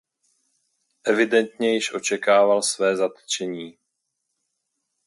[1.03, 3.77] Evidentně již očekával své zatčení.